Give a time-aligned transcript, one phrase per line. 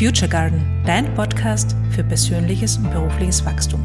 [0.00, 3.82] Future Garden, dein Podcast für persönliches und berufliches Wachstum.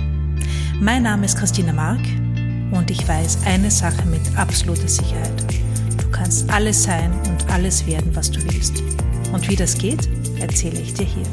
[0.80, 2.00] Mein Name ist Christina Mark
[2.72, 5.44] und ich weiß eine Sache mit absoluter Sicherheit.
[6.02, 8.82] Du kannst alles sein und alles werden, was du willst.
[9.34, 10.08] Und wie das geht,
[10.40, 11.26] erzähle ich dir hier.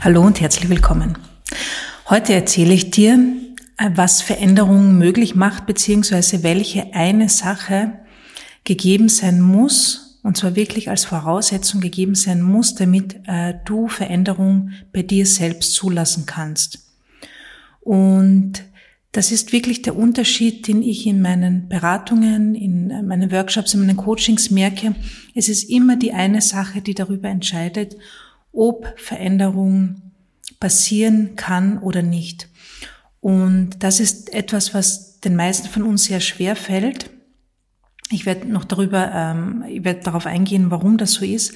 [0.00, 1.18] Hallo und herzlich willkommen.
[2.08, 3.18] Heute erzähle ich dir,
[3.94, 7.92] was Veränderungen möglich macht, beziehungsweise welche eine Sache
[8.64, 14.70] gegeben sein muss, und zwar wirklich als Voraussetzung gegeben sein muss, damit äh, du Veränderung
[14.92, 16.80] bei dir selbst zulassen kannst.
[17.80, 18.62] Und
[19.10, 23.96] das ist wirklich der Unterschied, den ich in meinen Beratungen, in meinen Workshops, in meinen
[23.96, 24.94] Coachings merke.
[25.34, 27.96] Es ist immer die eine Sache, die darüber entscheidet,
[28.52, 30.00] ob Veränderung
[30.60, 32.48] passieren kann oder nicht.
[33.20, 37.10] Und das ist etwas, was den meisten von uns sehr schwer fällt,
[38.12, 41.54] ich werde noch darüber, ähm, ich werde darauf eingehen, warum das so ist.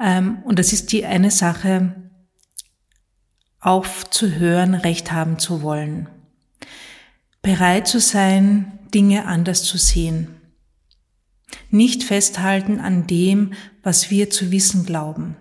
[0.00, 1.94] Ähm, und das ist die eine Sache,
[3.60, 6.08] aufzuhören, Recht haben zu wollen.
[7.42, 10.28] Bereit zu sein, Dinge anders zu sehen.
[11.70, 15.36] Nicht festhalten an dem, was wir zu wissen glauben.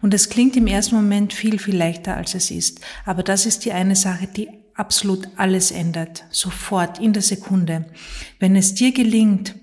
[0.00, 2.80] Und es klingt im ersten Moment viel, viel leichter, als es ist.
[3.04, 7.86] Aber das ist die eine Sache, die absolut alles ändert, sofort, in der Sekunde.
[8.38, 9.54] Wenn es dir gelingt,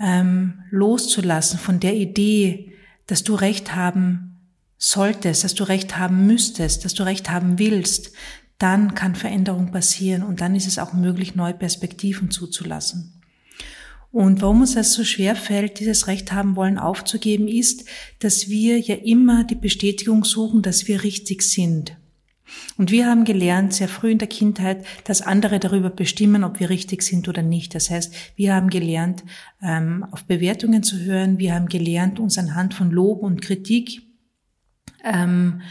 [0.00, 2.72] ähm, loszulassen von der Idee,
[3.06, 8.12] dass du Recht haben solltest, dass du Recht haben müsstest, dass du Recht haben willst,
[8.58, 13.22] dann kann Veränderung passieren und dann ist es auch möglich, neue Perspektiven zuzulassen.
[14.10, 17.84] Und warum uns das so schwer fällt, dieses Recht haben wollen aufzugeben, ist,
[18.20, 21.96] dass wir ja immer die Bestätigung suchen, dass wir richtig sind.
[22.76, 26.70] Und wir haben gelernt, sehr früh in der Kindheit, dass andere darüber bestimmen, ob wir
[26.70, 27.74] richtig sind oder nicht.
[27.74, 29.24] Das heißt, wir haben gelernt,
[29.62, 31.38] ähm, auf Bewertungen zu hören.
[31.38, 34.02] Wir haben gelernt, uns anhand von Lob und Kritik
[35.04, 35.62] ähm,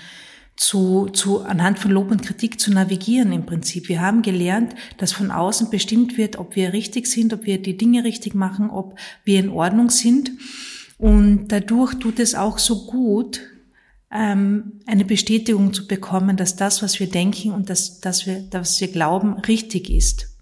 [0.55, 3.89] zu, zu, anhand von Lob und Kritik zu navigieren im Prinzip.
[3.89, 7.77] Wir haben gelernt, dass von außen bestimmt wird, ob wir richtig sind, ob wir die
[7.77, 10.31] Dinge richtig machen, ob wir in Ordnung sind.
[10.97, 13.41] Und dadurch tut es auch so gut,
[14.13, 18.79] ähm, eine Bestätigung zu bekommen, dass das, was wir denken und das, dass wir, dass
[18.79, 20.37] wir glauben, richtig ist.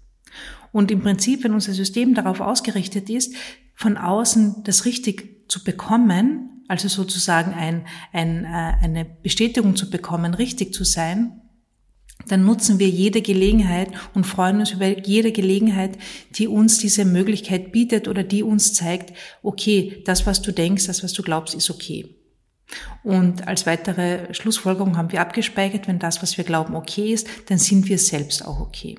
[0.72, 3.34] Und im Prinzip, wenn unser System darauf ausgerichtet ist,
[3.74, 10.34] von außen das richtig zu bekommen, also sozusagen ein, ein, äh, eine Bestätigung zu bekommen,
[10.34, 11.40] richtig zu sein,
[12.28, 15.98] dann nutzen wir jede Gelegenheit und freuen uns über jede Gelegenheit,
[16.34, 19.12] die uns diese Möglichkeit bietet oder die uns zeigt,
[19.42, 22.21] okay, das, was du denkst, das, was du glaubst, ist okay.
[23.02, 27.58] Und als weitere Schlussfolgerung haben wir abgespeichert, wenn das, was wir glauben, okay ist, dann
[27.58, 28.96] sind wir selbst auch okay.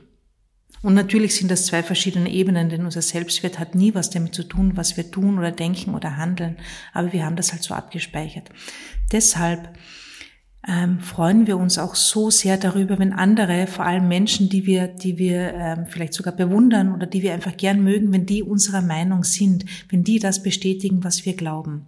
[0.81, 4.44] Und natürlich sind das zwei verschiedene Ebenen, denn unser Selbstwert hat nie was damit zu
[4.44, 6.58] tun, was wir tun oder denken oder handeln.
[6.92, 8.50] Aber wir haben das halt so abgespeichert.
[9.13, 9.69] Deshalb
[10.68, 14.88] ähm, freuen wir uns auch so sehr darüber, wenn andere, vor allem Menschen, die wir,
[14.88, 18.81] die wir ähm, vielleicht sogar bewundern oder die wir einfach gern mögen, wenn die unserer
[18.81, 21.86] Meinung sind, wenn die das bestätigen, was wir glauben.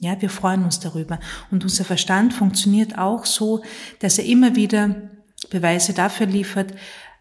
[0.00, 1.20] Ja, wir freuen uns darüber.
[1.50, 3.62] Und unser Verstand funktioniert auch so,
[3.98, 5.10] dass er immer wieder
[5.50, 6.74] Beweise dafür liefert,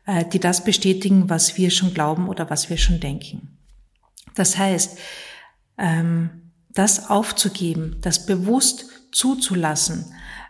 [0.06, 3.58] äh, die das bestätigen, was wir schon glauben oder was wir schon denken.
[4.34, 4.98] Das heißt,
[5.78, 10.06] ähm, das aufzugeben, das bewusst zuzulassen,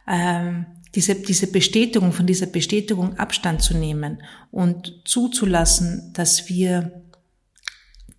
[0.07, 7.03] ähm, diese, diese Bestätigung, von dieser Bestätigung Abstand zu nehmen und zuzulassen, dass wir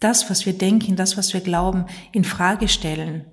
[0.00, 3.26] das, was wir denken, das, was wir glauben, in Frage stellen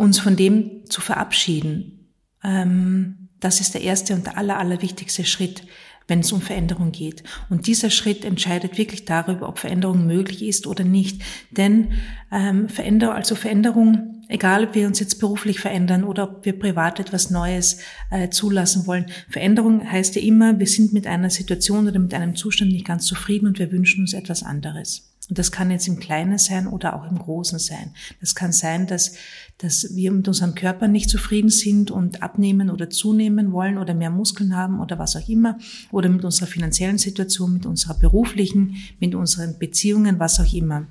[0.00, 2.08] uns von dem zu verabschieden.
[2.42, 5.62] Ähm, das ist der erste und der aller, allerwichtigste Schritt,
[6.08, 7.22] wenn es um Veränderung geht.
[7.50, 11.20] Und dieser Schritt entscheidet wirklich darüber, ob Veränderung möglich ist oder nicht.
[11.50, 11.92] Denn
[12.32, 16.98] ähm, Veränderung, also Veränderung, egal ob wir uns jetzt beruflich verändern oder ob wir privat
[16.98, 17.80] etwas Neues
[18.10, 22.36] äh, zulassen wollen, Veränderung heißt ja immer, wir sind mit einer Situation oder mit einem
[22.36, 25.10] Zustand nicht ganz zufrieden und wir wünschen uns etwas anderes.
[25.30, 27.94] Und das kann jetzt im Kleinen sein oder auch im Großen sein.
[28.20, 29.14] Das kann sein, dass,
[29.58, 34.10] dass wir mit unserem Körper nicht zufrieden sind und abnehmen oder zunehmen wollen oder mehr
[34.10, 35.56] Muskeln haben oder was auch immer.
[35.92, 40.88] Oder mit unserer finanziellen Situation, mit unserer beruflichen, mit unseren Beziehungen, was auch immer.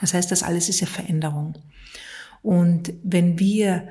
[0.00, 1.58] Das heißt, das alles ist ja Veränderung.
[2.42, 3.86] Und wenn wir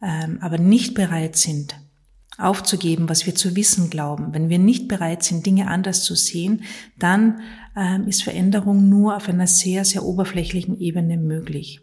[0.00, 1.76] ähm, aber nicht bereit sind,
[2.38, 6.62] aufzugeben, was wir zu wissen glauben, wenn wir nicht bereit sind, Dinge anders zu sehen,
[6.98, 7.40] dann
[7.76, 11.80] ähm, ist Veränderung nur auf einer sehr, sehr oberflächlichen Ebene möglich.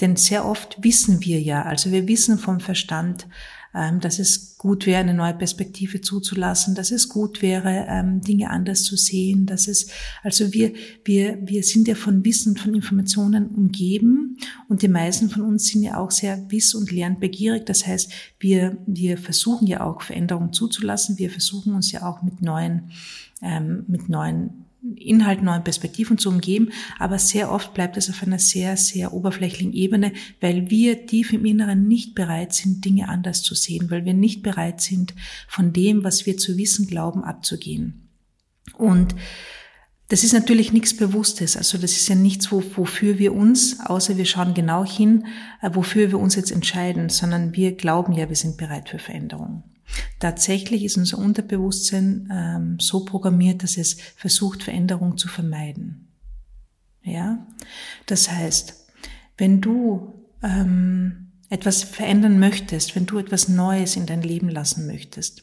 [0.00, 3.28] Denn sehr oft wissen wir ja, also wir wissen vom Verstand,
[3.72, 8.84] dass es gut wäre, eine neue Perspektive zuzulassen, dass es gut wäre, ähm, Dinge anders
[8.84, 9.88] zu sehen, dass es,
[10.22, 10.72] also wir,
[11.04, 14.36] wir, wir sind ja von Wissen, von Informationen umgeben
[14.68, 17.64] und die meisten von uns sind ja auch sehr wiss- und lernbegierig.
[17.64, 21.18] Das heißt, wir, wir versuchen ja auch Veränderungen zuzulassen.
[21.18, 22.90] Wir versuchen uns ja auch mit neuen,
[23.40, 28.40] ähm, mit neuen Inhalt neuen Perspektiven zu umgeben, aber sehr oft bleibt es auf einer
[28.40, 33.54] sehr, sehr oberflächlichen Ebene, weil wir tief im Inneren nicht bereit sind, Dinge anders zu
[33.54, 35.14] sehen, weil wir nicht bereit sind,
[35.46, 38.08] von dem, was wir zu wissen glauben, abzugehen.
[38.76, 39.14] Und
[40.08, 44.26] das ist natürlich nichts Bewusstes, also das ist ja nichts, wofür wir uns, außer wir
[44.26, 45.26] schauen genau hin,
[45.62, 49.62] äh, wofür wir uns jetzt entscheiden, sondern wir glauben ja, wir sind bereit für Veränderung.
[50.22, 56.12] Tatsächlich ist unser Unterbewusstsein ähm, so programmiert, dass es versucht, Veränderung zu vermeiden.
[57.02, 57.44] Ja,
[58.06, 58.86] das heißt,
[59.36, 65.42] wenn du ähm, etwas verändern möchtest, wenn du etwas Neues in dein Leben lassen möchtest,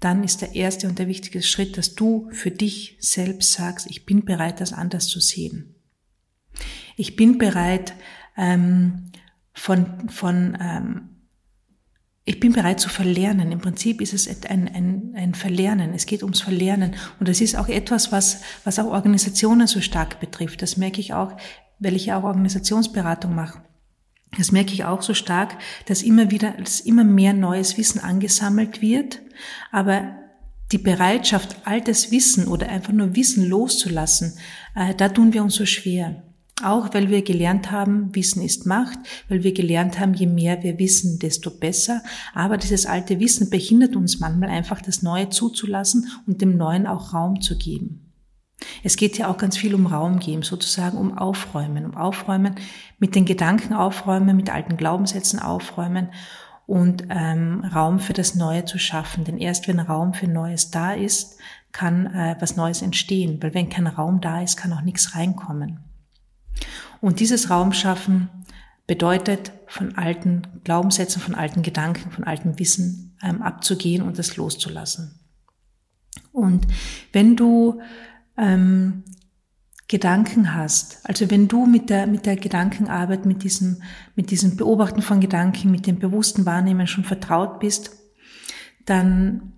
[0.00, 4.06] dann ist der erste und der wichtigste Schritt, dass du für dich selbst sagst, ich
[4.06, 5.76] bin bereit, das anders zu sehen.
[6.96, 7.94] Ich bin bereit,
[8.36, 9.12] ähm,
[9.52, 11.10] von, von ähm,
[12.24, 13.50] ich bin bereit zu verlernen.
[13.50, 15.94] Im Prinzip ist es ein, ein, ein Verlernen.
[15.94, 16.94] Es geht ums Verlernen.
[17.18, 20.62] Und das ist auch etwas, was, was auch Organisationen so stark betrifft.
[20.62, 21.36] Das merke ich auch,
[21.78, 23.62] weil ich ja auch Organisationsberatung mache.
[24.36, 25.56] Das merke ich auch so stark,
[25.86, 29.22] dass immer wieder, dass immer mehr neues Wissen angesammelt wird.
[29.72, 30.16] Aber
[30.70, 34.38] die Bereitschaft, altes Wissen oder einfach nur Wissen loszulassen,
[34.76, 36.22] äh, da tun wir uns so schwer.
[36.62, 38.98] Auch weil wir gelernt haben, Wissen ist Macht,
[39.28, 42.02] weil wir gelernt haben, je mehr wir wissen, desto besser.
[42.34, 47.12] Aber dieses alte Wissen behindert uns manchmal einfach, das Neue zuzulassen und dem Neuen auch
[47.12, 48.06] Raum zu geben.
[48.84, 52.56] Es geht ja auch ganz viel um Raum geben, sozusagen um Aufräumen, um Aufräumen,
[52.98, 56.08] mit den Gedanken aufräumen, mit alten Glaubenssätzen aufräumen
[56.66, 59.24] und ähm, Raum für das Neue zu schaffen.
[59.24, 61.38] Denn erst wenn Raum für Neues da ist,
[61.72, 63.42] kann äh, was Neues entstehen.
[63.42, 65.80] Weil wenn kein Raum da ist, kann auch nichts reinkommen.
[67.00, 68.28] Und dieses Raumschaffen
[68.86, 75.20] bedeutet, von alten Glaubenssätzen, von alten Gedanken, von altem Wissen ähm, abzugehen und das loszulassen.
[76.32, 76.66] Und
[77.12, 77.80] wenn du
[78.36, 79.04] ähm,
[79.86, 83.82] Gedanken hast, also wenn du mit der, mit der Gedankenarbeit, mit diesem,
[84.16, 87.90] mit diesem Beobachten von Gedanken, mit dem bewussten Wahrnehmen schon vertraut bist,
[88.86, 89.52] dann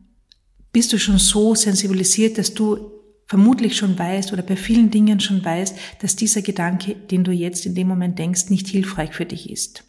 [0.72, 2.90] bist du schon so sensibilisiert, dass du
[3.32, 7.64] vermutlich schon weißt oder bei vielen Dingen schon weißt, dass dieser Gedanke, den du jetzt
[7.64, 9.84] in dem Moment denkst, nicht hilfreich für dich ist.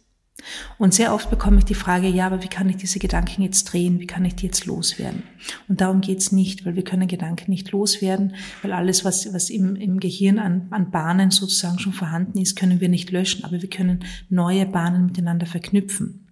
[0.78, 3.64] Und sehr oft bekomme ich die Frage, ja, aber wie kann ich diese Gedanken jetzt
[3.64, 4.00] drehen?
[4.00, 5.24] Wie kann ich die jetzt loswerden?
[5.68, 9.76] Und darum geht's nicht, weil wir können Gedanken nicht loswerden, weil alles, was, was im,
[9.76, 13.68] im Gehirn an, an Bahnen sozusagen schon vorhanden ist, können wir nicht löschen, aber wir
[13.68, 16.23] können neue Bahnen miteinander verknüpfen.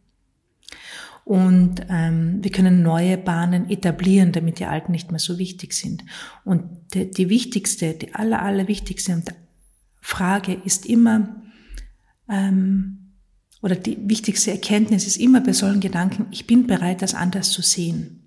[1.24, 6.04] Und ähm, wir können neue Bahnen etablieren, damit die alten nicht mehr so wichtig sind.
[6.44, 6.64] Und
[6.94, 9.22] die, die wichtigste, die aller, aller wichtigste
[10.00, 11.42] Frage ist immer,
[12.28, 12.98] ähm,
[13.62, 17.62] oder die wichtigste Erkenntnis ist immer bei solchen Gedanken, ich bin bereit, das anders zu
[17.62, 18.18] sehen.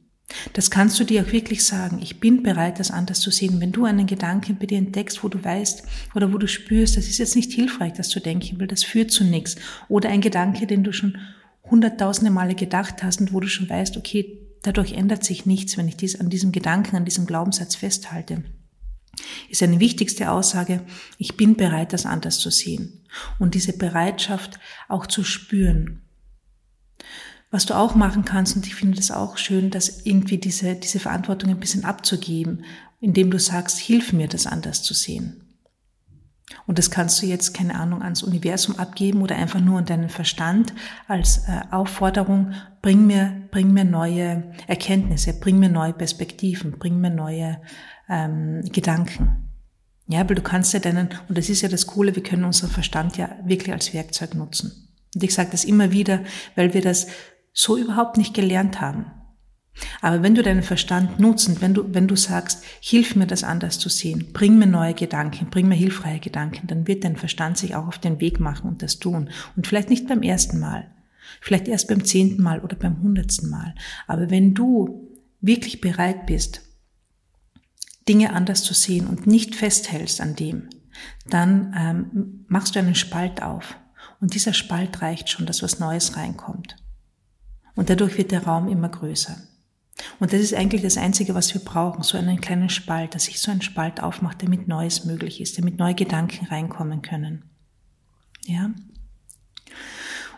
[0.53, 1.99] Das kannst du dir auch wirklich sagen.
[2.01, 3.59] Ich bin bereit, das anders zu sehen.
[3.61, 5.83] Wenn du einen Gedanken bei dir entdeckst, wo du weißt
[6.15, 9.11] oder wo du spürst, das ist jetzt nicht hilfreich, das zu denken, weil das führt
[9.11, 9.55] zu nichts.
[9.87, 11.17] Oder ein Gedanke, den du schon
[11.69, 15.87] hunderttausende Male gedacht hast und wo du schon weißt, okay, dadurch ändert sich nichts, wenn
[15.87, 18.43] ich dies an diesem Gedanken, an diesem Glaubenssatz festhalte,
[19.49, 20.81] ist eine wichtigste Aussage,
[21.17, 23.05] ich bin bereit, das anders zu sehen.
[23.39, 24.59] Und diese Bereitschaft
[24.89, 26.01] auch zu spüren.
[27.51, 30.99] Was du auch machen kannst, und ich finde das auch schön, dass irgendwie diese, diese
[30.99, 32.65] Verantwortung ein bisschen abzugeben,
[32.99, 35.44] indem du sagst, hilf mir, das anders zu sehen.
[36.67, 40.09] Und das kannst du jetzt, keine Ahnung, ans Universum abgeben oder einfach nur an deinen
[40.09, 40.73] Verstand
[41.07, 47.11] als äh, Aufforderung, bring mir, bring mir neue Erkenntnisse, bring mir neue Perspektiven, bring mir
[47.11, 47.61] neue
[48.09, 49.49] ähm, Gedanken.
[50.07, 52.69] Ja, weil du kannst ja deinen, und das ist ja das Coole, wir können unseren
[52.69, 54.93] Verstand ja wirklich als Werkzeug nutzen.
[55.15, 56.21] Und ich sage das immer wieder,
[56.55, 57.07] weil wir das
[57.53, 59.11] so überhaupt nicht gelernt haben.
[60.01, 63.43] Aber wenn du deinen Verstand nutzt und wenn du, wenn du sagst, hilf mir das
[63.43, 67.57] anders zu sehen, bring mir neue Gedanken, bring mir hilfreiche Gedanken, dann wird dein Verstand
[67.57, 69.29] sich auch auf den Weg machen und das tun.
[69.55, 70.91] Und vielleicht nicht beim ersten Mal,
[71.41, 73.75] vielleicht erst beim zehnten Mal oder beim hundertsten Mal.
[74.07, 75.09] Aber wenn du
[75.41, 76.61] wirklich bereit bist,
[78.07, 80.69] Dinge anders zu sehen und nicht festhältst an dem,
[81.27, 83.77] dann ähm, machst du einen Spalt auf.
[84.21, 86.77] Und dieser Spalt reicht schon, dass was Neues reinkommt.
[87.75, 89.35] Und dadurch wird der Raum immer größer.
[90.19, 93.39] Und das ist eigentlich das Einzige, was wir brauchen, so einen kleinen Spalt, dass sich
[93.39, 97.43] so ein Spalt aufmacht, damit Neues möglich ist, damit neue Gedanken reinkommen können.
[98.45, 98.71] Ja?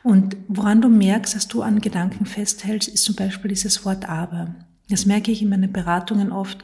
[0.04, 4.56] Und woran du merkst, dass du an Gedanken festhältst, ist zum Beispiel dieses Wort aber.
[4.90, 6.64] Das merke ich in meinen Beratungen oft,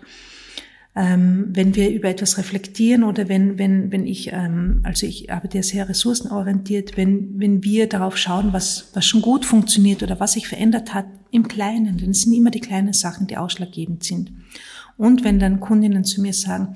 [0.96, 5.58] ähm, wenn wir über etwas reflektieren oder wenn, wenn, wenn ich, ähm, also ich arbeite
[5.58, 10.34] ja sehr ressourcenorientiert, wenn, wenn wir darauf schauen, was, was schon gut funktioniert oder was
[10.34, 14.32] sich verändert hat im Kleinen, denn es sind immer die kleinen Sachen, die ausschlaggebend sind.
[14.96, 16.76] Und wenn dann Kundinnen zu mir sagen,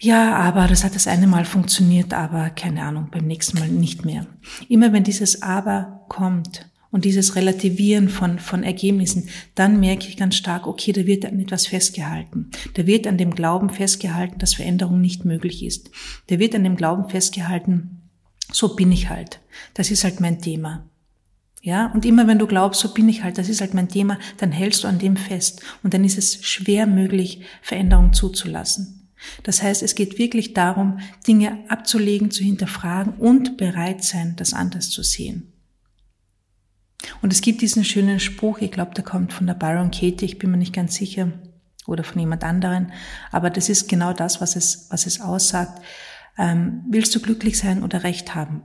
[0.00, 4.04] ja, aber das hat das eine Mal funktioniert, aber keine Ahnung, beim nächsten Mal nicht
[4.04, 4.26] mehr.
[4.68, 10.36] Immer wenn dieses Aber kommt und dieses Relativieren von, von Ergebnissen, dann merke ich ganz
[10.36, 12.50] stark, okay, da wird an etwas festgehalten.
[12.74, 15.90] Da wird an dem Glauben festgehalten, dass Veränderung nicht möglich ist.
[16.28, 18.02] Da wird an dem Glauben festgehalten,
[18.50, 19.40] so bin ich halt.
[19.74, 20.88] Das ist halt mein Thema.
[21.60, 24.18] Ja, und immer wenn du glaubst, so bin ich halt, das ist halt mein Thema,
[24.38, 25.60] dann hältst du an dem fest.
[25.82, 29.10] Und dann ist es schwer möglich, Veränderung zuzulassen.
[29.42, 34.90] Das heißt, es geht wirklich darum, Dinge abzulegen, zu hinterfragen und bereit sein, das anders
[34.90, 35.47] zu sehen.
[37.22, 40.38] Und es gibt diesen schönen Spruch, ich glaube, der kommt von der Byron Katie, ich
[40.38, 41.32] bin mir nicht ganz sicher,
[41.86, 42.92] oder von jemand anderen,
[43.32, 45.82] aber das ist genau das, was es, was es aussagt.
[46.36, 48.62] Ähm, willst du glücklich sein oder Recht haben?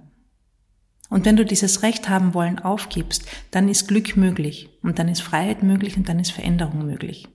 [1.10, 5.22] Und wenn du dieses Recht haben wollen aufgibst, dann ist Glück möglich und dann ist
[5.22, 7.28] Freiheit möglich und dann ist Veränderung möglich.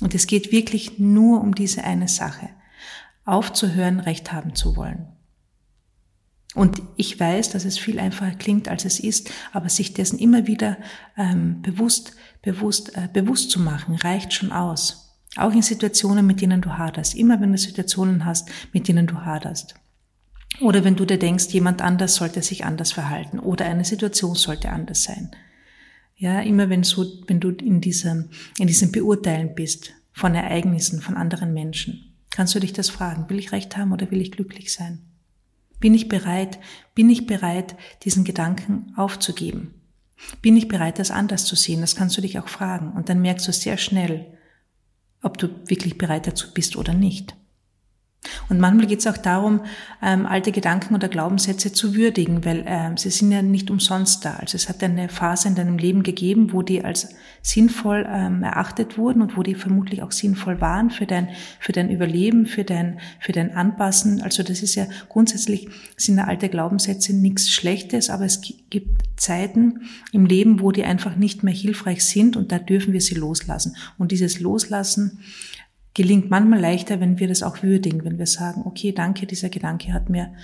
[0.00, 2.50] Und es geht wirklich nur um diese eine Sache.
[3.24, 5.13] Aufzuhören, Recht haben zu wollen.
[6.54, 10.46] Und ich weiß, dass es viel einfacher klingt, als es ist, aber sich dessen immer
[10.46, 10.78] wieder
[11.16, 15.18] ähm, bewusst, bewusst, äh, bewusst zu machen, reicht schon aus.
[15.36, 17.16] Auch in Situationen, mit denen du haderst.
[17.16, 19.74] Immer wenn du Situationen hast, mit denen du haderst.
[20.60, 24.70] Oder wenn du dir denkst, jemand anders sollte sich anders verhalten oder eine Situation sollte
[24.70, 25.32] anders sein.
[26.16, 31.16] Ja, immer wenn, so, wenn du in diesem, in diesem Beurteilen bist von Ereignissen, von
[31.16, 34.72] anderen Menschen, kannst du dich das fragen, will ich recht haben oder will ich glücklich
[34.72, 35.00] sein?
[35.80, 36.58] Bin ich bereit,
[36.94, 39.74] bin ich bereit, diesen Gedanken aufzugeben?
[40.40, 41.80] Bin ich bereit, das anders zu sehen?
[41.80, 42.92] Das kannst du dich auch fragen.
[42.92, 44.26] Und dann merkst du sehr schnell,
[45.22, 47.34] ob du wirklich bereit dazu bist oder nicht.
[48.48, 49.60] Und manchmal geht es auch darum,
[50.02, 54.36] ähm, alte Gedanken oder Glaubenssätze zu würdigen, weil ähm, sie sind ja nicht umsonst da.
[54.36, 57.08] Also es hat eine Phase in deinem Leben gegeben, wo die als
[57.42, 61.28] sinnvoll ähm, erachtet wurden und wo die vermutlich auch sinnvoll waren für dein,
[61.60, 64.22] für dein Überleben, für dein, für dein Anpassen.
[64.22, 68.40] Also das ist ja grundsätzlich, sind ja alte Glaubenssätze nichts Schlechtes, aber es
[68.70, 73.00] gibt Zeiten im Leben, wo die einfach nicht mehr hilfreich sind und da dürfen wir
[73.00, 73.76] sie loslassen.
[73.98, 75.20] Und dieses Loslassen,
[75.94, 79.92] gelingt manchmal leichter, wenn wir das auch würdigen, wenn wir sagen, okay, danke, dieser Gedanke
[79.92, 80.34] hat mir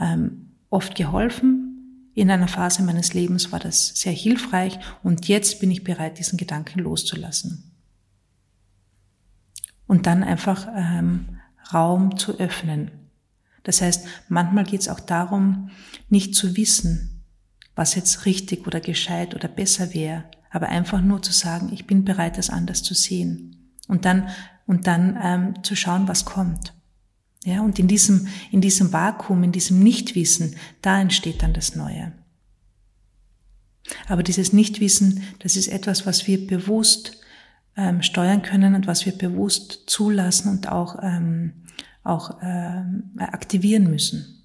[0.00, 2.10] ähm, oft geholfen.
[2.14, 6.36] In einer Phase meines Lebens war das sehr hilfreich und jetzt bin ich bereit, diesen
[6.36, 7.72] Gedanken loszulassen.
[9.86, 11.38] Und dann einfach ähm,
[11.72, 12.90] Raum zu öffnen.
[13.62, 15.70] Das heißt, manchmal geht es auch darum,
[16.08, 17.24] nicht zu wissen,
[17.74, 22.04] was jetzt richtig oder gescheit oder besser wäre, aber einfach nur zu sagen, ich bin
[22.04, 23.74] bereit, das anders zu sehen.
[23.86, 24.28] Und dann
[24.66, 26.74] und dann ähm, zu schauen, was kommt.
[27.44, 32.12] Ja, und in diesem, in diesem Vakuum, in diesem Nichtwissen, da entsteht dann das Neue.
[34.08, 37.20] Aber dieses Nichtwissen, das ist etwas, was wir bewusst
[37.76, 41.52] ähm, steuern können und was wir bewusst zulassen und auch, ähm,
[42.02, 44.36] auch ähm, aktivieren müssen.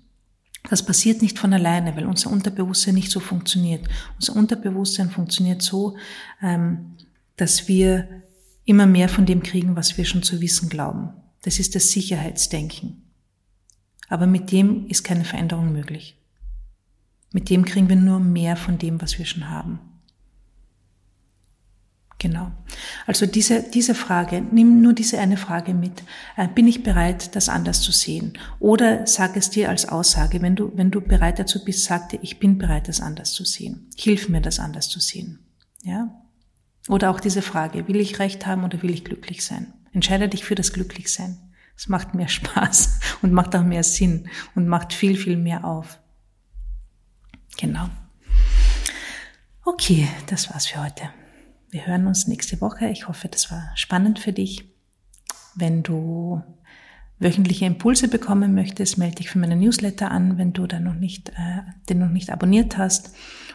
[0.70, 3.88] Das passiert nicht von alleine, weil unser Unterbewusstsein nicht so funktioniert.
[4.18, 5.98] Unser Unterbewusstsein funktioniert so,
[6.42, 6.98] ähm,
[7.36, 8.22] dass wir
[8.66, 11.10] immer mehr von dem kriegen, was wir schon zu wissen glauben.
[11.42, 13.04] Das ist das Sicherheitsdenken.
[14.08, 16.18] Aber mit dem ist keine Veränderung möglich.
[17.32, 19.80] Mit dem kriegen wir nur mehr von dem, was wir schon haben.
[22.22, 22.52] Genau.
[23.08, 26.04] Also diese, diese Frage, nimm nur diese eine Frage mit.
[26.38, 28.38] Äh, bin ich bereit, das anders zu sehen?
[28.60, 32.20] Oder sag es dir als Aussage, wenn du, wenn du bereit dazu bist, sag dir,
[32.22, 33.90] ich bin bereit, das anders zu sehen.
[33.98, 35.40] Hilf mir, das anders zu sehen.
[35.82, 36.21] Ja?
[36.88, 39.74] Oder auch diese Frage, will ich Recht haben oder will ich glücklich sein?
[39.94, 41.38] Entscheide dich für das Glücklichsein.
[41.78, 46.00] Es macht mehr Spaß und macht auch mehr Sinn und macht viel, viel mehr auf.
[47.58, 47.90] Genau.
[49.64, 51.10] Okay, das war's für heute.
[51.70, 52.88] Wir hören uns nächste Woche.
[52.90, 54.66] Ich hoffe, das war spannend für dich.
[55.56, 56.42] Wenn du
[57.22, 61.30] wöchentliche Impulse bekommen möchtest, melde dich für meine Newsletter an, wenn du dann noch nicht,
[61.30, 63.14] äh, den noch nicht abonniert hast.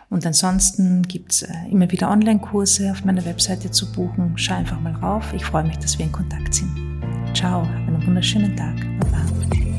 [0.08, 4.32] Und ansonsten gibt's äh, immer wieder Online-Kurse auf meiner Webseite zu buchen.
[4.36, 5.32] Schau einfach mal rauf.
[5.34, 7.02] Ich freue mich, dass wir in Kontakt sind.
[7.34, 8.76] Ciao, hab einen wunderschönen Tag.
[9.00, 9.75] Baba.